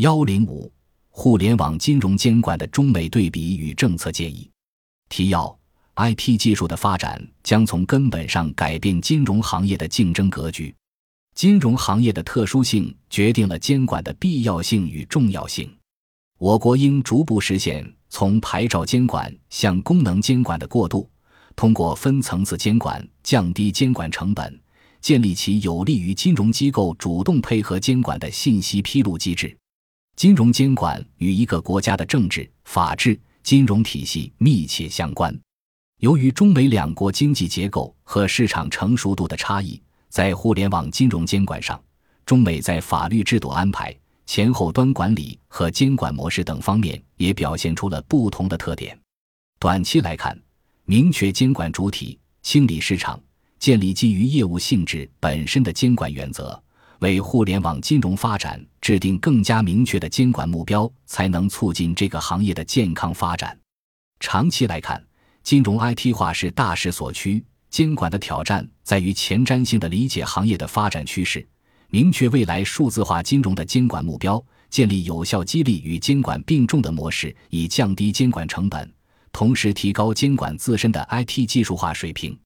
[0.00, 0.72] 幺零五，
[1.10, 4.50] 互联网金融监管的中美对比与政策建议。
[5.10, 5.54] 提要
[5.94, 10.74] ：IT 技术的发展将从根本上改变金融行业的竞争格局。
[11.34, 15.70] 金融行业的特殊性决定了监管的必要性与重要性。
[16.38, 21.06] 我国应逐步实现从牌照监管向功能监管的过渡，
[21.54, 24.58] 通过分层次监管降低监管成本，
[25.02, 29.54] 建立起有利于金融机构主动配合监管的信息披露机制。
[30.20, 35.34] 金融监管与一个国家的政治、法治、金融体系密切相关。
[36.00, 41.82] 由于中美两国经济结构和市场成熟度的差异，在互联网金融监管上，
[42.26, 48.94] 中美在法律制度安排、前后端管理和监管模式等方面也表现出了不同的特点。
[49.58, 50.38] 短期来看，
[50.84, 53.18] 明确监管主体、清理市场、
[53.58, 56.62] 建立基于业务性质本身的监管原则。
[56.98, 63.56] 为互联网金融发展制定更加明确的监管目标，才能促进这个行业的健康发展。
[64.18, 65.00] 长期来看，
[65.44, 71.46] 金融 IT 化是大势所趋，监管的挑战在于前瞻性的理解行业的发展趋势，
[71.90, 78.92] 明确未来数字化金融的监管目标，建立有效激励与监管并重的模式，以降低监管成本，
[79.30, 82.36] 同时提高监管自身的 IT 技术化水平。